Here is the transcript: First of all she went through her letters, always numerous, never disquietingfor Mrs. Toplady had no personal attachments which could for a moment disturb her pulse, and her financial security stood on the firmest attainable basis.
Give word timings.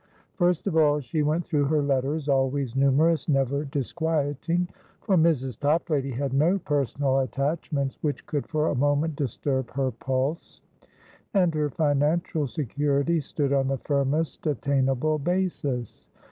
First 0.33 0.65
of 0.65 0.75
all 0.75 0.99
she 0.99 1.21
went 1.21 1.45
through 1.45 1.65
her 1.65 1.83
letters, 1.83 2.27
always 2.27 2.75
numerous, 2.75 3.29
never 3.29 3.65
disquietingfor 3.65 4.65
Mrs. 5.09 5.59
Toplady 5.59 6.09
had 6.09 6.33
no 6.33 6.57
personal 6.57 7.19
attachments 7.19 7.99
which 8.01 8.25
could 8.25 8.47
for 8.47 8.65
a 8.69 8.73
moment 8.75 9.15
disturb 9.15 9.69
her 9.75 9.91
pulse, 9.91 10.59
and 11.35 11.53
her 11.53 11.69
financial 11.69 12.47
security 12.47 13.19
stood 13.21 13.53
on 13.53 13.67
the 13.67 13.77
firmest 13.77 14.47
attainable 14.47 15.19
basis. 15.19 16.09